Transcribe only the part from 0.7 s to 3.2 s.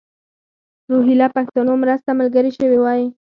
روهیله پښتنو مرسته ملګرې شوې وای.